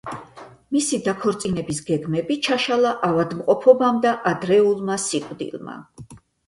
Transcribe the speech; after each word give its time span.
მისი 0.77 0.97
დაქორწინების 1.07 1.83
გეგმები 1.91 2.39
ჩაშალა 2.49 2.97
ავადმყოფობამ 3.11 4.05
და 4.09 4.19
ადრეულმა 4.35 5.03
სიკვდილმა. 5.09 5.83